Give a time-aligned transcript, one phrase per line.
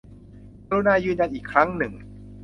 [0.67, 1.93] กรุณายืนยันอีกครั้งหนึ่ง